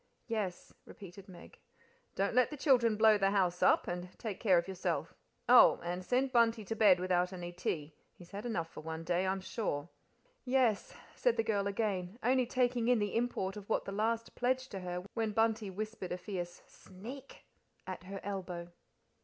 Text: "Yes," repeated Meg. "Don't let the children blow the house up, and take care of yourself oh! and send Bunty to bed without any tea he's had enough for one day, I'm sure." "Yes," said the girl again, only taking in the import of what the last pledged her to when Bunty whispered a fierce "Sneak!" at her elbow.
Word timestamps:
"Yes," 0.25 0.73
repeated 0.83 1.29
Meg. 1.29 1.59
"Don't 2.15 2.33
let 2.33 2.49
the 2.49 2.57
children 2.57 2.95
blow 2.97 3.19
the 3.19 3.29
house 3.29 3.61
up, 3.61 3.87
and 3.87 4.09
take 4.17 4.39
care 4.39 4.57
of 4.57 4.67
yourself 4.67 5.13
oh! 5.47 5.79
and 5.83 6.03
send 6.03 6.31
Bunty 6.31 6.65
to 6.65 6.75
bed 6.75 6.99
without 6.99 7.31
any 7.31 7.51
tea 7.51 7.93
he's 8.11 8.31
had 8.31 8.43
enough 8.43 8.67
for 8.67 8.81
one 8.81 9.03
day, 9.03 9.27
I'm 9.27 9.41
sure." 9.41 9.89
"Yes," 10.43 10.95
said 11.15 11.37
the 11.37 11.43
girl 11.43 11.67
again, 11.67 12.17
only 12.23 12.47
taking 12.47 12.87
in 12.87 12.97
the 12.97 13.15
import 13.15 13.55
of 13.57 13.69
what 13.69 13.85
the 13.85 13.91
last 13.91 14.33
pledged 14.33 14.73
her 14.73 15.01
to 15.03 15.07
when 15.13 15.33
Bunty 15.33 15.69
whispered 15.69 16.11
a 16.11 16.17
fierce 16.17 16.63
"Sneak!" 16.65 17.45
at 17.85 18.05
her 18.05 18.19
elbow. 18.23 18.69